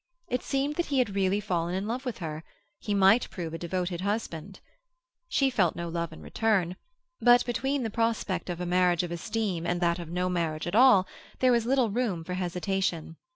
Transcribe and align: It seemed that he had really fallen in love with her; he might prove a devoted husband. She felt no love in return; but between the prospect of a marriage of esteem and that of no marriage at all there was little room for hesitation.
It 0.29 0.41
seemed 0.41 0.77
that 0.77 0.87
he 0.87 0.97
had 0.97 1.13
really 1.13 1.39
fallen 1.39 1.75
in 1.75 1.85
love 1.85 2.05
with 2.07 2.17
her; 2.17 2.43
he 2.79 2.95
might 2.95 3.29
prove 3.29 3.53
a 3.53 3.59
devoted 3.59 4.01
husband. 4.01 4.59
She 5.29 5.51
felt 5.51 5.75
no 5.75 5.89
love 5.89 6.11
in 6.11 6.23
return; 6.23 6.75
but 7.19 7.45
between 7.45 7.83
the 7.83 7.91
prospect 7.91 8.49
of 8.49 8.59
a 8.59 8.65
marriage 8.65 9.03
of 9.03 9.11
esteem 9.11 9.67
and 9.67 9.79
that 9.79 9.99
of 9.99 10.09
no 10.09 10.27
marriage 10.27 10.65
at 10.65 10.73
all 10.73 11.05
there 11.37 11.51
was 11.51 11.67
little 11.67 11.91
room 11.91 12.23
for 12.23 12.33
hesitation. 12.33 13.17